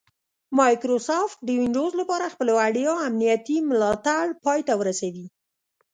مایکروسافټ 0.59 1.37
د 1.43 1.49
ونډوز 1.59 1.91
لپاره 2.01 2.31
خپل 2.33 2.47
وړیا 2.57 2.93
امنیتي 3.07 3.57
ملاتړ 3.69 4.23
پای 4.45 4.59
ته 4.67 4.73
ورسوي 4.81 5.25